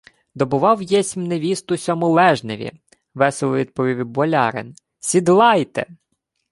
[0.35, 2.71] —Добував єсмь невісту сьому лежневі!—
[3.13, 5.85] весело відповів болярин.— Сідлайте!